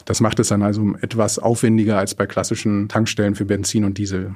Das 0.05 0.21
macht 0.21 0.39
es 0.39 0.49
dann 0.49 0.63
also 0.63 0.95
etwas 1.01 1.39
aufwendiger 1.39 1.99
als 1.99 2.15
bei 2.15 2.27
klassischen 2.27 2.89
Tankstellen 2.89 3.35
für 3.35 3.47
Benzin 3.47 3.85
und 3.85 3.97
Diesel. 3.99 4.35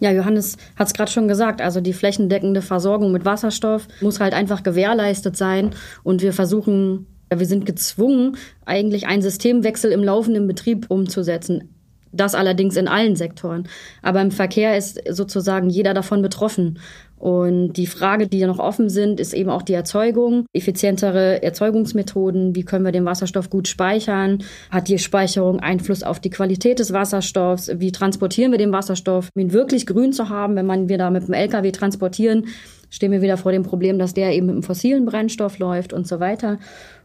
Ja, 0.00 0.12
Johannes 0.12 0.56
hat 0.76 0.86
es 0.86 0.94
gerade 0.94 1.10
schon 1.10 1.26
gesagt, 1.28 1.60
also 1.60 1.80
die 1.80 1.92
flächendeckende 1.92 2.62
Versorgung 2.62 3.10
mit 3.10 3.24
Wasserstoff 3.24 3.88
muss 4.00 4.20
halt 4.20 4.32
einfach 4.32 4.62
gewährleistet 4.62 5.36
sein 5.36 5.74
und 6.04 6.22
wir 6.22 6.32
versuchen, 6.32 7.06
wir 7.34 7.46
sind 7.46 7.66
gezwungen, 7.66 8.36
eigentlich 8.64 9.06
einen 9.06 9.22
Systemwechsel 9.22 9.92
im 9.92 10.02
laufenden 10.02 10.46
Betrieb 10.46 10.86
umzusetzen. 10.88 11.74
Das 12.10 12.34
allerdings 12.34 12.76
in 12.76 12.88
allen 12.88 13.16
Sektoren. 13.16 13.68
Aber 14.02 14.22
im 14.22 14.30
Verkehr 14.30 14.76
ist 14.76 15.00
sozusagen 15.10 15.68
jeder 15.68 15.92
davon 15.92 16.22
betroffen. 16.22 16.78
Und 17.18 17.72
die 17.72 17.88
Frage, 17.88 18.28
die 18.28 18.44
noch 18.46 18.60
offen 18.60 18.88
sind, 18.88 19.18
ist 19.18 19.34
eben 19.34 19.50
auch 19.50 19.62
die 19.62 19.72
Erzeugung, 19.72 20.46
effizientere 20.52 21.42
Erzeugungsmethoden. 21.42 22.54
Wie 22.54 22.62
können 22.62 22.84
wir 22.84 22.92
den 22.92 23.04
Wasserstoff 23.04 23.50
gut 23.50 23.66
speichern? 23.66 24.44
Hat 24.70 24.88
die 24.88 24.98
Speicherung 24.98 25.58
Einfluss 25.58 26.04
auf 26.04 26.20
die 26.20 26.30
Qualität 26.30 26.78
des 26.78 26.92
Wasserstoffs? 26.92 27.72
Wie 27.74 27.90
transportieren 27.90 28.52
wir 28.52 28.58
den 28.58 28.72
Wasserstoff, 28.72 29.30
um 29.34 29.42
ihn 29.42 29.52
wirklich 29.52 29.84
grün 29.84 30.12
zu 30.12 30.28
haben? 30.28 30.54
Wenn 30.54 30.66
man 30.66 30.88
wir 30.88 30.96
da 30.96 31.10
mit 31.10 31.26
dem 31.26 31.34
LKW 31.34 31.72
transportieren, 31.72 32.46
stehen 32.88 33.10
wir 33.10 33.20
wieder 33.20 33.36
vor 33.36 33.50
dem 33.50 33.64
Problem, 33.64 33.98
dass 33.98 34.14
der 34.14 34.32
eben 34.32 34.46
mit 34.46 34.54
einem 34.54 34.62
fossilen 34.62 35.04
Brennstoff 35.04 35.58
läuft 35.58 35.92
und 35.92 36.06
so 36.06 36.20
weiter. 36.20 36.58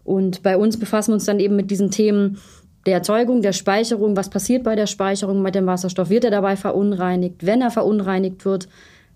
Und 0.04 0.44
bei 0.44 0.58
uns 0.58 0.78
befassen 0.78 1.12
wir 1.12 1.16
uns 1.16 1.26
dann 1.26 1.40
eben 1.40 1.56
mit 1.56 1.72
diesen 1.72 1.92
Themen, 1.92 2.38
der 2.86 2.96
Erzeugung, 2.96 3.42
der 3.42 3.54
Speicherung, 3.54 4.18
was 4.18 4.30
passiert 4.30 4.64
bei 4.64 4.76
der 4.76 4.88
Speicherung 4.88 5.42
mit 5.42 5.56
dem 5.56 5.66
Wasserstoff? 5.66 6.10
Wird 6.10 6.26
er 6.26 6.32
dabei 6.32 6.58
verunreinigt? 6.58 7.46
Wenn 7.46 7.62
er 7.62 7.72
verunreinigt 7.72 8.44
wird, 8.44 8.68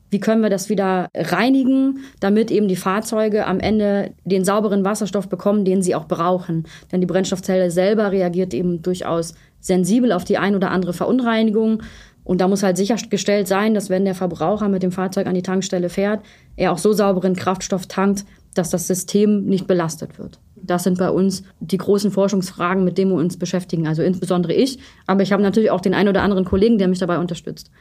wie 0.10 0.20
können 0.20 0.42
wir 0.42 0.50
das 0.50 0.70
wieder 0.70 1.10
reinigen, 1.14 2.00
damit 2.22 2.50
eben 2.50 2.70
die 2.70 2.78
Fahrzeuge 2.78 3.46
am 3.46 3.60
Ende 3.60 4.14
den 4.24 4.46
sauberen 4.46 4.86
Wasserstoff 4.86 5.28
bekommen, 5.28 5.66
den 5.66 5.82
sie 5.82 5.96
auch 5.96 6.08
brauchen? 6.08 6.66
Denn 6.92 7.02
die 7.02 7.08
Brennstoffzelle 7.08 7.72
selber 7.72 8.12
reagiert 8.14 8.54
eben 8.54 8.82
durchaus 8.82 9.36
sensibel 9.60 10.14
auf 10.14 10.24
die 10.24 10.38
ein 10.38 10.56
oder 10.56 10.72
andere 10.72 10.94
Verunreinigung. 10.94 11.84
Und 12.24 12.40
da 12.40 12.48
muss 12.48 12.64
halt 12.64 12.78
sichergestellt 12.78 13.50
sein, 13.50 13.74
dass 13.74 13.90
wenn 13.90 14.06
der 14.06 14.16
Verbraucher 14.16 14.70
mit 14.70 14.82
dem 14.82 14.94
Fahrzeug 14.94 15.28
an 15.28 15.36
die 15.36 15.42
Tankstelle 15.42 15.90
fährt, 15.90 16.22
er 16.56 16.72
auch 16.72 16.78
so 16.78 16.94
sauberen 16.94 17.36
Kraftstoff 17.36 17.88
tankt, 17.88 18.24
dass 18.54 18.70
das 18.70 18.88
System 18.88 19.44
nicht 19.44 19.68
belastet 19.68 20.18
wird. 20.20 20.40
Das 20.62 20.84
sind 20.84 20.98
bei 20.98 21.10
uns 21.10 21.44
die 21.60 21.78
großen 21.78 22.12
Forschungsfragen, 22.12 22.84
mit 22.84 22.98
denen 22.98 23.12
wir 23.12 23.18
uns 23.18 23.38
beschäftigen. 23.38 23.88
Also 23.88 24.02
insbesondere 24.02 24.54
ich, 24.54 24.80
aber 25.06 25.24
ich 25.24 25.32
habe 25.32 25.44
natürlich 25.44 25.72
auch 25.72 25.82
den 25.82 25.94
einen 25.94 26.10
oder 26.10 26.22
anderen 26.22 26.46
Kollegen, 26.46 26.78
der 26.78 26.88
mich 26.88 27.00
dabei 27.00 27.20
unterstützt. 27.20 27.72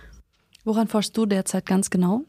Woran 0.64 0.88
forschst 0.88 1.16
du 1.16 1.26
derzeit 1.26 1.66
ganz 1.66 1.90
genau? 1.90 2.25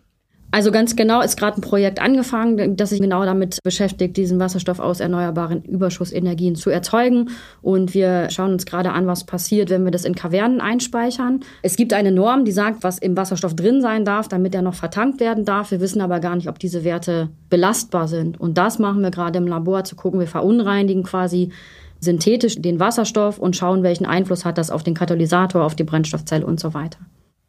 Also 0.58 0.72
ganz 0.72 0.96
genau 0.96 1.22
ist 1.22 1.38
gerade 1.38 1.58
ein 1.58 1.62
Projekt 1.62 2.02
angefangen, 2.02 2.78
das 2.78 2.90
sich 2.90 3.00
genau 3.00 3.24
damit 3.26 3.60
beschäftigt, 3.64 4.18
diesen 4.18 4.40
Wasserstoff 4.40 4.80
aus 4.80 5.00
erneuerbaren 5.00 5.62
Überschussenergien 5.62 6.56
zu 6.56 6.72
erzeugen. 6.72 7.30
Und 7.62 7.94
wir 7.94 8.32
schauen 8.32 8.54
uns 8.54 8.66
gerade 8.66 8.92
an, 8.92 9.06
was 9.06 9.24
passiert, 9.24 9.70
wenn 9.70 9.84
wir 9.84 9.92
das 9.92 10.04
in 10.04 10.16
Kavernen 10.16 10.60
einspeichern. 10.60 11.42
Es 11.62 11.76
gibt 11.76 11.94
eine 11.94 12.12
Norm, 12.12 12.44
die 12.44 12.52
sagt, 12.52 12.84
was 12.84 12.98
im 12.98 13.16
Wasserstoff 13.16 13.56
drin 13.56 13.84
sein 13.84 14.04
darf, 14.04 14.30
damit 14.30 14.56
er 14.56 14.64
noch 14.64 14.74
vertankt 14.74 15.20
werden 15.20 15.46
darf. 15.46 15.70
Wir 15.70 15.80
wissen 15.80 16.02
aber 16.02 16.20
gar 16.20 16.36
nicht, 16.36 16.50
ob 16.50 16.58
diese 16.58 16.84
Werte 16.84 17.30
belastbar 17.52 18.08
sind. 18.08 18.40
Und 18.40 18.58
das 18.58 18.80
machen 18.80 19.04
wir 19.04 19.12
gerade 19.12 19.38
im 19.38 19.46
Labor, 19.46 19.84
zu 19.84 19.96
gucken, 19.96 20.20
wir 20.20 20.26
verunreinigen 20.26 21.04
quasi 21.04 21.52
synthetisch 22.00 22.60
den 22.60 22.80
Wasserstoff 22.80 23.38
und 23.38 23.56
schauen, 23.56 23.84
welchen 23.84 24.08
Einfluss 24.08 24.44
hat 24.44 24.58
das 24.58 24.72
auf 24.72 24.82
den 24.82 24.96
Katalysator, 24.96 25.64
auf 25.64 25.76
die 25.76 25.84
Brennstoffzelle 25.84 26.48
und 26.48 26.60
so 26.60 26.74
weiter. 26.74 26.98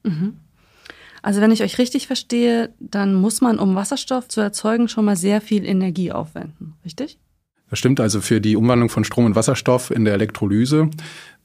Mhm. 0.03 0.35
Also 1.23 1.41
wenn 1.41 1.51
ich 1.51 1.63
euch 1.63 1.79
richtig 1.79 2.07
verstehe, 2.07 2.75
dann 2.79 3.15
muss 3.15 3.41
man, 3.41 3.59
um 3.59 3.75
Wasserstoff 3.75 4.29
zu 4.29 4.41
erzeugen, 4.41 4.89
schon 4.89 5.05
mal 5.05 5.17
sehr 5.17 5.41
viel 5.41 5.65
Energie 5.65 6.13
aufwenden, 6.13 6.75
richtig? 6.85 7.19
Das 7.71 7.79
stimmt. 7.79 8.01
Also 8.01 8.21
für 8.21 8.41
die 8.41 8.57
Umwandlung 8.57 8.89
von 8.89 9.05
Strom 9.05 9.27
in 9.27 9.35
Wasserstoff 9.35 9.91
in 9.91 10.05
der 10.05 10.15
Elektrolyse 10.15 10.91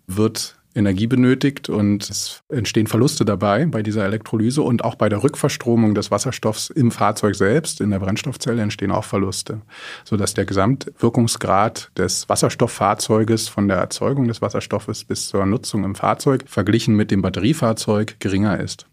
wird 0.07 0.57
Energie 0.75 1.07
benötigt 1.07 1.69
und 1.69 2.09
es 2.09 2.43
entstehen 2.49 2.87
Verluste 2.87 3.25
dabei 3.25 3.65
bei 3.65 3.83
dieser 3.83 4.05
Elektrolyse 4.05 4.61
und 4.61 4.83
auch 4.83 4.95
bei 4.95 5.09
der 5.09 5.23
Rückverstromung 5.23 5.93
des 5.93 6.11
Wasserstoffs 6.11 6.69
im 6.69 6.91
Fahrzeug 6.91 7.35
selbst, 7.35 7.81
in 7.81 7.91
der 7.91 7.99
Brennstoffzelle 7.99 8.61
entstehen 8.61 8.91
auch 8.91 9.03
Verluste, 9.03 9.61
sodass 10.03 10.33
der 10.33 10.45
Gesamtwirkungsgrad 10.45 11.91
des 11.97 12.27
Wasserstofffahrzeuges 12.27 13.49
von 13.49 13.67
der 13.67 13.77
Erzeugung 13.77 14.27
des 14.27 14.41
Wasserstoffes 14.41 15.03
bis 15.03 15.27
zur 15.27 15.45
Nutzung 15.45 15.83
im 15.83 15.95
Fahrzeug 15.95 16.45
verglichen 16.47 16.95
mit 16.95 17.11
dem 17.11 17.21
Batteriefahrzeug 17.21 18.19
geringer 18.19 18.59
ist. 18.59 18.87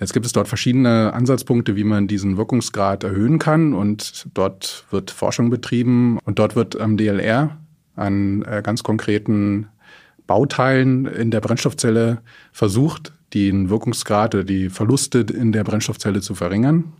Jetzt 0.00 0.12
gibt 0.12 0.24
es 0.26 0.32
dort 0.32 0.48
verschiedene 0.48 1.12
Ansatzpunkte, 1.12 1.76
wie 1.76 1.84
man 1.84 2.06
diesen 2.06 2.36
Wirkungsgrad 2.36 3.02
erhöhen 3.02 3.38
kann. 3.38 3.74
Und 3.74 4.28
dort 4.34 4.84
wird 4.90 5.10
Forschung 5.10 5.50
betrieben. 5.50 6.18
Und 6.24 6.38
dort 6.38 6.54
wird 6.54 6.80
am 6.80 6.96
DLR 6.96 7.58
an 7.96 8.42
äh, 8.42 8.62
ganz 8.62 8.82
konkreten 8.82 9.66
Bauteilen 10.28 11.06
in 11.06 11.32
der 11.32 11.40
Brennstoffzelle 11.40 12.18
versucht, 12.52 13.12
den 13.34 13.68
Wirkungsgrad 13.70 14.36
oder 14.36 14.44
die 14.44 14.70
Verluste 14.70 15.18
in 15.18 15.50
der 15.50 15.64
Brennstoffzelle 15.64 16.20
zu 16.20 16.36
verringern. 16.36 16.92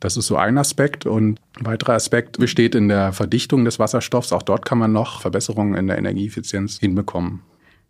Das 0.00 0.16
ist 0.16 0.26
so 0.26 0.36
ein 0.36 0.58
Aspekt. 0.58 1.06
Und 1.06 1.38
ein 1.58 1.66
weiterer 1.66 1.94
Aspekt 1.94 2.38
besteht 2.38 2.74
in 2.74 2.88
der 2.88 3.12
Verdichtung 3.12 3.64
des 3.64 3.78
Wasserstoffs. 3.78 4.32
Auch 4.32 4.42
dort 4.42 4.66
kann 4.66 4.78
man 4.78 4.92
noch 4.92 5.22
Verbesserungen 5.22 5.74
in 5.74 5.86
der 5.86 5.96
Energieeffizienz 5.96 6.78
hinbekommen. 6.78 7.40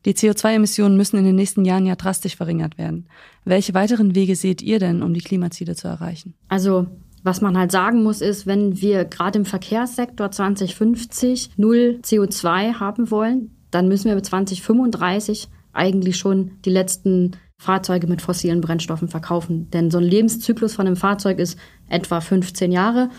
Die 0.04 0.14
CO2-Emissionen 0.14 0.96
müssen 0.96 1.18
in 1.18 1.24
den 1.24 1.36
nächsten 1.36 1.64
Jahren 1.64 1.86
ja 1.86 1.94
drastisch 1.94 2.36
verringert 2.36 2.78
werden. 2.78 3.06
Welche 3.44 3.74
weiteren 3.74 4.14
Wege 4.14 4.34
seht 4.34 4.62
ihr 4.62 4.78
denn, 4.78 5.02
um 5.02 5.12
die 5.12 5.20
Klimaziele 5.20 5.74
zu 5.74 5.88
erreichen? 5.88 6.34
Also 6.48 6.86
was 7.22 7.42
man 7.42 7.56
halt 7.58 7.70
sagen 7.70 8.02
muss, 8.02 8.22
ist, 8.22 8.46
wenn 8.46 8.80
wir 8.80 9.04
gerade 9.04 9.38
im 9.38 9.44
Verkehrssektor 9.44 10.30
2050 10.30 11.50
null 11.58 12.00
CO2 12.02 12.80
haben 12.80 13.10
wollen, 13.10 13.50
dann 13.70 13.88
müssen 13.88 14.06
wir 14.06 14.14
bis 14.14 14.28
2035 14.28 15.48
eigentlich 15.72 16.16
schon 16.16 16.52
die 16.64 16.70
letzten 16.70 17.32
Fahrzeuge 17.58 18.06
mit 18.06 18.22
fossilen 18.22 18.60
Brennstoffen 18.60 19.08
verkaufen. 19.08 19.70
Denn 19.70 19.90
so 19.90 19.98
ein 19.98 20.04
Lebenszyklus 20.04 20.74
von 20.74 20.86
einem 20.86 20.96
Fahrzeug 20.96 21.38
ist 21.38 21.58
etwa 21.88 22.20
15 22.20 22.72
Jahre. 22.72 23.10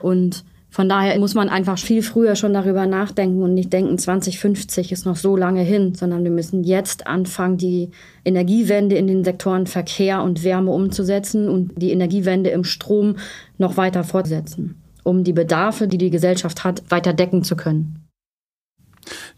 Und 0.00 0.44
von 0.70 0.88
daher 0.88 1.18
muss 1.18 1.34
man 1.34 1.48
einfach 1.48 1.78
viel 1.78 2.02
früher 2.02 2.36
schon 2.36 2.54
darüber 2.54 2.86
nachdenken 2.86 3.42
und 3.42 3.54
nicht 3.54 3.72
denken, 3.72 3.98
2050 3.98 4.92
ist 4.92 5.04
noch 5.04 5.16
so 5.16 5.36
lange 5.36 5.62
hin, 5.62 5.94
sondern 5.94 6.22
wir 6.22 6.30
müssen 6.30 6.62
jetzt 6.62 7.08
anfangen, 7.08 7.58
die 7.58 7.90
Energiewende 8.24 8.96
in 8.96 9.08
den 9.08 9.24
Sektoren 9.24 9.66
Verkehr 9.66 10.22
und 10.22 10.44
Wärme 10.44 10.70
umzusetzen 10.70 11.48
und 11.48 11.72
die 11.76 11.90
Energiewende 11.90 12.50
im 12.50 12.62
Strom 12.62 13.16
noch 13.58 13.76
weiter 13.76 14.04
fortsetzen, 14.04 14.80
um 15.02 15.24
die 15.24 15.32
Bedarfe, 15.32 15.88
die 15.88 15.98
die 15.98 16.10
Gesellschaft 16.10 16.62
hat, 16.62 16.84
weiter 16.88 17.12
decken 17.12 17.42
zu 17.42 17.56
können. 17.56 17.99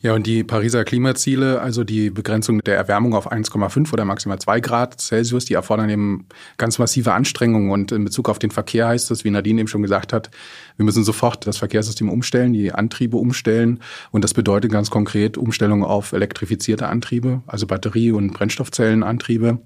Ja, 0.04 0.14
und 0.14 0.26
die 0.26 0.42
Pariser 0.42 0.82
Klimaziele, 0.82 1.60
also 1.60 1.84
die 1.84 2.10
Begrenzung 2.10 2.60
der 2.64 2.74
Erwärmung 2.76 3.14
auf 3.14 3.30
1,5 3.30 3.92
oder 3.92 4.04
maximal 4.04 4.36
2 4.36 4.58
Grad 4.58 5.00
Celsius, 5.00 5.44
die 5.44 5.54
erfordern 5.54 5.88
eben 5.90 6.26
ganz 6.58 6.80
massive 6.80 7.12
Anstrengungen. 7.12 7.70
Und 7.70 7.92
in 7.92 8.02
Bezug 8.02 8.28
auf 8.28 8.40
den 8.40 8.50
Verkehr 8.50 8.88
heißt 8.88 9.12
es, 9.12 9.22
wie 9.22 9.30
Nadine 9.30 9.60
eben 9.60 9.68
schon 9.68 9.80
gesagt 9.80 10.12
hat, 10.12 10.30
wir 10.76 10.84
müssen 10.84 11.04
sofort 11.04 11.46
das 11.46 11.58
Verkehrssystem 11.58 12.08
umstellen, 12.08 12.52
die 12.52 12.72
Antriebe 12.72 13.16
umstellen. 13.16 13.78
Und 14.10 14.24
das 14.24 14.34
bedeutet 14.34 14.72
ganz 14.72 14.90
konkret 14.90 15.38
Umstellung 15.38 15.84
auf 15.84 16.12
elektrifizierte 16.12 16.88
Antriebe, 16.88 17.42
also 17.46 17.68
Batterie- 17.68 18.10
und 18.10 18.32
Brennstoffzellenantriebe. 18.32 19.60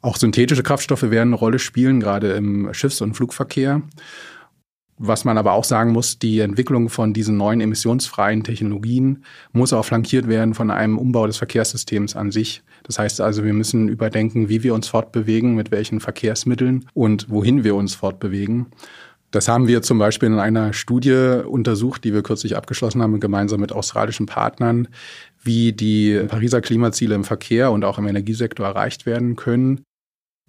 Auch 0.00 0.16
synthetische 0.16 0.64
Kraftstoffe 0.64 1.02
werden 1.02 1.28
eine 1.28 1.36
Rolle 1.36 1.60
spielen, 1.60 2.00
gerade 2.00 2.32
im 2.32 2.74
Schiffs- 2.74 3.00
und 3.00 3.14
Flugverkehr. 3.14 3.82
Was 5.04 5.24
man 5.24 5.36
aber 5.36 5.54
auch 5.54 5.64
sagen 5.64 5.90
muss, 5.90 6.20
die 6.20 6.38
Entwicklung 6.38 6.88
von 6.88 7.12
diesen 7.12 7.36
neuen 7.36 7.60
emissionsfreien 7.60 8.44
Technologien 8.44 9.24
muss 9.50 9.72
auch 9.72 9.84
flankiert 9.84 10.28
werden 10.28 10.54
von 10.54 10.70
einem 10.70 10.96
Umbau 10.96 11.26
des 11.26 11.38
Verkehrssystems 11.38 12.14
an 12.14 12.30
sich. 12.30 12.62
Das 12.84 13.00
heißt 13.00 13.20
also, 13.20 13.42
wir 13.42 13.52
müssen 13.52 13.88
überdenken, 13.88 14.48
wie 14.48 14.62
wir 14.62 14.74
uns 14.74 14.86
fortbewegen, 14.86 15.56
mit 15.56 15.72
welchen 15.72 15.98
Verkehrsmitteln 15.98 16.86
und 16.94 17.28
wohin 17.28 17.64
wir 17.64 17.74
uns 17.74 17.96
fortbewegen. 17.96 18.66
Das 19.32 19.48
haben 19.48 19.66
wir 19.66 19.82
zum 19.82 19.98
Beispiel 19.98 20.28
in 20.28 20.38
einer 20.38 20.72
Studie 20.72 21.40
untersucht, 21.44 22.04
die 22.04 22.14
wir 22.14 22.22
kürzlich 22.22 22.56
abgeschlossen 22.56 23.02
haben, 23.02 23.18
gemeinsam 23.18 23.58
mit 23.58 23.72
australischen 23.72 24.26
Partnern, 24.26 24.86
wie 25.42 25.72
die 25.72 26.16
Pariser 26.28 26.60
Klimaziele 26.60 27.16
im 27.16 27.24
Verkehr 27.24 27.72
und 27.72 27.84
auch 27.84 27.98
im 27.98 28.06
Energiesektor 28.06 28.66
erreicht 28.66 29.04
werden 29.04 29.34
können. 29.34 29.82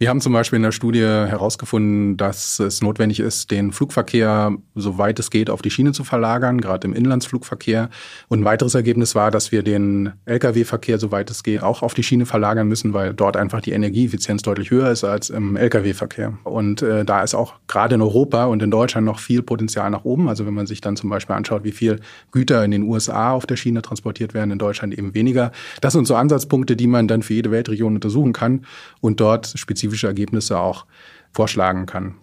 Wir 0.03 0.10
haben 0.10 0.19
zum 0.19 0.33
Beispiel 0.33 0.57
in 0.57 0.63
der 0.63 0.74
Studie 0.74 1.00
herausgefunden, 1.00 2.17
dass 2.17 2.60
es 2.60 2.81
notwendig 2.81 3.22
ist, 3.22 3.51
den 3.51 3.72
Flugverkehr, 3.72 4.51
soweit 4.75 5.17
es 5.17 5.29
geht, 5.29 5.50
auf 5.50 5.62
die 5.62 5.69
Schiene 5.69 5.93
zu 5.93 6.03
verlagern, 6.03 6.60
gerade 6.60 6.86
im 6.86 6.93
Inlandsflugverkehr. 6.93 7.89
Und 8.27 8.41
ein 8.41 8.43
weiteres 8.43 8.75
Ergebnis 8.75 9.15
war, 9.15 9.31
dass 9.31 9.53
wir 9.53 9.63
den 9.63 10.12
Lkw-Verkehr, 10.25 11.00
soweit 11.00 11.31
es 11.31 11.41
geht, 11.41 11.63
auch 11.63 11.83
auf 11.83 11.93
die 11.93 12.03
Schiene 12.03 12.25
verlagern 12.25 12.67
müssen, 12.67 12.93
weil 12.93 13.13
dort 13.13 13.38
einfach 13.38 13.62
die 13.62 13.72
Energieeffizienz 13.72 14.41
deutlich 14.41 14.72
höher 14.72 14.91
ist 14.91 15.05
als 15.05 15.29
im 15.29 15.55
Lkw-Verkehr. 15.55 16.38
Und 16.43 16.81
äh, 16.81 17.05
da 17.05 17.24
ist 17.24 17.33
auch 17.33 17.53
gerade 17.69 17.95
in 17.95 18.01
Europa 18.01 18.43
und 18.43 18.62
in 18.62 18.72
Deutschland 18.72 19.05
noch 19.05 19.19
viel 19.19 19.41
Potenzial 19.41 19.89
nach 19.89 20.03
oben. 20.03 20.27
Also 20.27 20.45
wenn 20.45 20.53
man 20.53 20.67
sich 20.67 20.81
dann 20.81 20.98
zum 20.98 21.10
Beispiel 21.12 21.38
anschaut, 21.38 21.63
wie 21.63 21.72
viel 21.72 22.01
Güter 22.33 22.65
in 22.65 22.72
den 22.72 22.83
USA 22.83 23.31
auf 23.31 23.45
der 23.45 23.55
Schiene 23.55 23.81
transportiert 23.81 24.33
werden, 24.33 24.51
in 24.51 24.60
Deutschland 24.60 24.98
eben 24.98 25.13
weniger. 25.13 25.53
Das 25.79 25.93
sind 25.93 26.05
so 26.07 26.15
Ansatzpunkte, 26.17 26.75
die 26.75 26.88
man 26.88 27.07
dann 27.07 27.24
für 27.24 27.36
jede 27.36 27.51
Weltregion 27.51 27.95
untersuchen 27.95 28.33
kann 28.33 28.65
und 29.00 29.22
dort 29.22 29.53
spezifisch 29.55 29.93
spezifische 29.94 30.08
Ergebnisse 30.08 30.60
auch 30.60 30.86
vorschlagen 31.32 31.86
kann. 31.86 32.16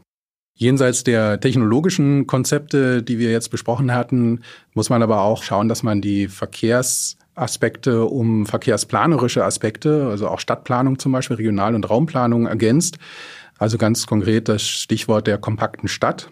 Jenseits 0.54 1.04
der 1.04 1.40
technologischen 1.40 2.26
Konzepte, 2.26 3.02
die 3.02 3.18
wir 3.18 3.30
jetzt 3.30 3.50
besprochen 3.50 3.94
hatten, 3.94 4.40
muss 4.74 4.90
man 4.90 5.02
aber 5.02 5.22
auch 5.22 5.42
schauen, 5.42 5.68
dass 5.68 5.82
man 5.82 6.02
die 6.02 6.28
Verkehrsaspekte 6.28 8.04
um 8.04 8.44
verkehrsplanerische 8.44 9.42
Aspekte, 9.42 10.08
also 10.10 10.28
auch 10.28 10.38
Stadtplanung 10.38 10.98
zum 10.98 11.12
Beispiel, 11.12 11.36
Regional- 11.36 11.74
und 11.74 11.88
Raumplanung 11.88 12.46
ergänzt. 12.46 12.98
Also 13.58 13.78
ganz 13.78 14.06
konkret 14.06 14.48
das 14.48 14.62
Stichwort 14.62 15.26
der 15.26 15.38
kompakten 15.38 15.88
Stadt. 15.88 16.30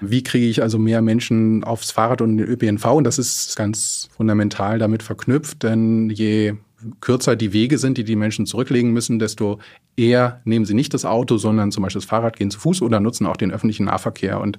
Wie 0.00 0.22
kriege 0.22 0.46
ich 0.46 0.62
also 0.62 0.78
mehr 0.78 1.02
Menschen 1.02 1.64
aufs 1.64 1.90
Fahrrad 1.90 2.20
und 2.20 2.36
den 2.36 2.46
ÖPNV? 2.46 2.84
Und 2.92 3.04
das 3.04 3.18
ist 3.18 3.56
ganz 3.56 4.08
fundamental 4.16 4.78
damit 4.78 5.02
verknüpft, 5.02 5.64
denn 5.64 6.10
je 6.10 6.54
kürzer 7.00 7.36
die 7.36 7.52
Wege 7.52 7.78
sind, 7.78 7.98
die 7.98 8.04
die 8.04 8.16
Menschen 8.16 8.46
zurücklegen 8.46 8.92
müssen, 8.92 9.18
desto 9.18 9.58
eher 9.96 10.40
nehmen 10.44 10.64
sie 10.64 10.74
nicht 10.74 10.94
das 10.94 11.04
Auto, 11.04 11.36
sondern 11.36 11.72
zum 11.72 11.82
Beispiel 11.82 12.00
das 12.00 12.08
Fahrrad, 12.08 12.36
gehen 12.36 12.50
zu 12.50 12.60
Fuß 12.60 12.82
oder 12.82 13.00
nutzen 13.00 13.26
auch 13.26 13.36
den 13.36 13.50
öffentlichen 13.50 13.86
Nahverkehr. 13.86 14.40
Und 14.40 14.58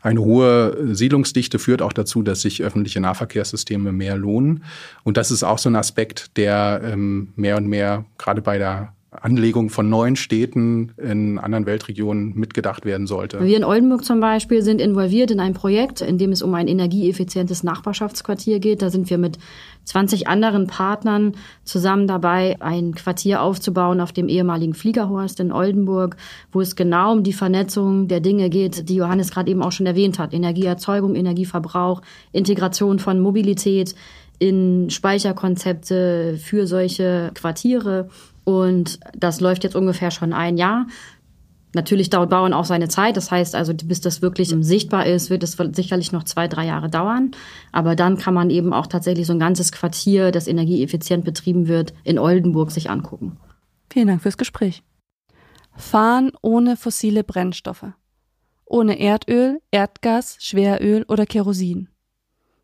eine 0.00 0.20
hohe 0.20 0.94
Siedlungsdichte 0.94 1.58
führt 1.58 1.82
auch 1.82 1.92
dazu, 1.92 2.22
dass 2.22 2.42
sich 2.42 2.62
öffentliche 2.62 3.00
Nahverkehrssysteme 3.00 3.92
mehr 3.92 4.16
lohnen. 4.16 4.64
Und 5.04 5.16
das 5.16 5.30
ist 5.30 5.42
auch 5.42 5.58
so 5.58 5.68
ein 5.68 5.76
Aspekt, 5.76 6.36
der 6.36 6.80
ähm, 6.84 7.32
mehr 7.36 7.56
und 7.56 7.66
mehr 7.66 8.04
gerade 8.18 8.42
bei 8.42 8.58
der 8.58 8.95
Anlegung 9.22 9.70
von 9.70 9.88
neuen 9.88 10.16
Städten 10.16 10.92
in 10.96 11.38
anderen 11.38 11.66
Weltregionen 11.66 12.34
mitgedacht 12.36 12.84
werden 12.84 13.06
sollte. 13.06 13.42
Wir 13.42 13.56
in 13.56 13.64
Oldenburg 13.64 14.04
zum 14.04 14.20
Beispiel 14.20 14.62
sind 14.62 14.80
involviert 14.80 15.30
in 15.30 15.40
ein 15.40 15.54
Projekt, 15.54 16.00
in 16.00 16.18
dem 16.18 16.32
es 16.32 16.42
um 16.42 16.54
ein 16.54 16.68
energieeffizientes 16.68 17.62
Nachbarschaftsquartier 17.62 18.60
geht. 18.60 18.82
Da 18.82 18.90
sind 18.90 19.10
wir 19.10 19.18
mit 19.18 19.38
20 19.84 20.28
anderen 20.28 20.66
Partnern 20.66 21.32
zusammen 21.64 22.06
dabei, 22.06 22.56
ein 22.60 22.94
Quartier 22.94 23.42
aufzubauen 23.42 24.00
auf 24.00 24.12
dem 24.12 24.28
ehemaligen 24.28 24.74
Fliegerhorst 24.74 25.40
in 25.40 25.52
Oldenburg, 25.52 26.16
wo 26.52 26.60
es 26.60 26.76
genau 26.76 27.12
um 27.12 27.22
die 27.22 27.32
Vernetzung 27.32 28.08
der 28.08 28.20
Dinge 28.20 28.50
geht, 28.50 28.88
die 28.88 28.96
Johannes 28.96 29.30
gerade 29.30 29.50
eben 29.50 29.62
auch 29.62 29.72
schon 29.72 29.86
erwähnt 29.86 30.18
hat. 30.18 30.34
Energieerzeugung, 30.34 31.14
Energieverbrauch, 31.14 32.02
Integration 32.32 32.98
von 32.98 33.20
Mobilität 33.20 33.94
in 34.38 34.90
Speicherkonzepte 34.90 36.38
für 36.42 36.66
solche 36.66 37.30
Quartiere 37.34 38.08
und 38.46 39.00
das 39.12 39.40
läuft 39.40 39.64
jetzt 39.64 39.74
ungefähr 39.74 40.12
schon 40.12 40.32
ein 40.32 40.56
Jahr. 40.56 40.86
Natürlich 41.74 42.10
dauert 42.10 42.30
Bauen 42.30 42.52
auch 42.52 42.64
seine 42.64 42.86
Zeit. 42.86 43.16
Das 43.16 43.32
heißt 43.32 43.56
also, 43.56 43.74
bis 43.74 44.00
das 44.00 44.22
wirklich 44.22 44.54
sichtbar 44.60 45.04
ist, 45.04 45.30
wird 45.30 45.42
es 45.42 45.58
sicherlich 45.72 46.12
noch 46.12 46.22
zwei, 46.22 46.46
drei 46.46 46.64
Jahre 46.64 46.88
dauern. 46.88 47.32
Aber 47.72 47.96
dann 47.96 48.16
kann 48.18 48.34
man 48.34 48.50
eben 48.50 48.72
auch 48.72 48.86
tatsächlich 48.86 49.26
so 49.26 49.32
ein 49.32 49.40
ganzes 49.40 49.72
Quartier, 49.72 50.30
das 50.30 50.46
energieeffizient 50.46 51.24
betrieben 51.24 51.66
wird, 51.66 51.92
in 52.04 52.20
Oldenburg 52.20 52.70
sich 52.70 52.88
angucken. 52.88 53.36
Vielen 53.90 54.06
Dank 54.06 54.22
fürs 54.22 54.38
Gespräch. 54.38 54.84
Fahren 55.74 56.30
ohne 56.40 56.76
fossile 56.76 57.24
Brennstoffe. 57.24 57.86
Ohne 58.64 59.00
Erdöl, 59.00 59.60
Erdgas, 59.72 60.36
Schweröl 60.38 61.04
oder 61.08 61.26
Kerosin. 61.26 61.88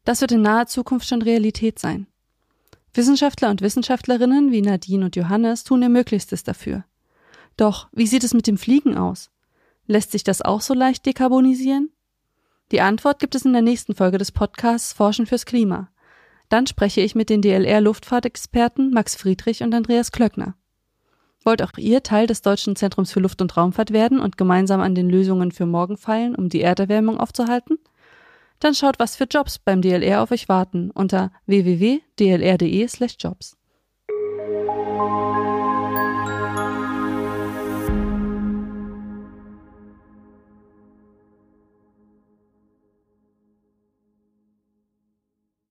Das 0.04 0.20
wird 0.20 0.30
in 0.30 0.42
naher 0.42 0.68
Zukunft 0.68 1.08
schon 1.08 1.22
Realität 1.22 1.80
sein. 1.80 2.06
Wissenschaftler 2.94 3.50
und 3.50 3.62
Wissenschaftlerinnen 3.62 4.52
wie 4.52 4.60
Nadine 4.60 5.06
und 5.06 5.16
Johannes 5.16 5.64
tun 5.64 5.82
ihr 5.82 5.88
Möglichstes 5.88 6.44
dafür. 6.44 6.84
Doch 7.56 7.88
wie 7.92 8.06
sieht 8.06 8.24
es 8.24 8.34
mit 8.34 8.46
dem 8.46 8.58
Fliegen 8.58 8.96
aus? 8.96 9.30
Lässt 9.86 10.12
sich 10.12 10.24
das 10.24 10.42
auch 10.42 10.60
so 10.60 10.74
leicht 10.74 11.06
dekarbonisieren? 11.06 11.90
Die 12.70 12.80
Antwort 12.80 13.18
gibt 13.18 13.34
es 13.34 13.44
in 13.44 13.52
der 13.52 13.62
nächsten 13.62 13.94
Folge 13.94 14.18
des 14.18 14.32
Podcasts 14.32 14.92
Forschen 14.92 15.26
fürs 15.26 15.46
Klima. 15.46 15.88
Dann 16.48 16.66
spreche 16.66 17.00
ich 17.00 17.14
mit 17.14 17.30
den 17.30 17.42
DLR-Luftfahrtexperten 17.42 18.90
Max 18.90 19.16
Friedrich 19.16 19.62
und 19.62 19.74
Andreas 19.74 20.12
Klöckner. 20.12 20.54
Wollt 21.44 21.62
auch 21.62 21.72
ihr 21.76 22.02
Teil 22.02 22.26
des 22.26 22.42
Deutschen 22.42 22.76
Zentrums 22.76 23.10
für 23.10 23.20
Luft- 23.20 23.42
und 23.42 23.56
Raumfahrt 23.56 23.92
werden 23.92 24.20
und 24.20 24.38
gemeinsam 24.38 24.80
an 24.80 24.94
den 24.94 25.10
Lösungen 25.10 25.50
für 25.50 25.66
morgen 25.66 25.96
feilen, 25.96 26.34
um 26.34 26.48
die 26.48 26.60
Erderwärmung 26.60 27.18
aufzuhalten? 27.18 27.78
Dann 28.62 28.74
schaut, 28.76 29.00
was 29.00 29.16
für 29.16 29.24
Jobs 29.24 29.58
beim 29.58 29.82
DLR 29.82 30.22
auf 30.22 30.30
euch 30.30 30.48
warten 30.48 30.92
unter 30.92 31.32
www.dlr.de/jobs. 31.46 33.56